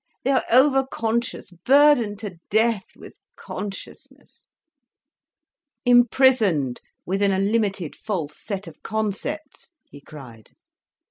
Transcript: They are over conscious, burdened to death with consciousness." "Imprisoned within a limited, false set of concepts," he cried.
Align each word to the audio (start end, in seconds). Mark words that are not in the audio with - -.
They 0.23 0.31
are 0.31 0.43
over 0.51 0.83
conscious, 0.83 1.51
burdened 1.51 2.17
to 2.21 2.39
death 2.49 2.85
with 2.95 3.13
consciousness." 3.35 4.47
"Imprisoned 5.85 6.81
within 7.05 7.31
a 7.31 7.37
limited, 7.37 7.95
false 7.95 8.35
set 8.43 8.65
of 8.67 8.81
concepts," 8.81 9.69
he 9.87 10.01
cried. 10.01 10.53